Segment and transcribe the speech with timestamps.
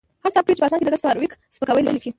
[0.23, 2.09] هغه سافټویر چې په اسمان کې د ګس فارویک سپکاوی لیکي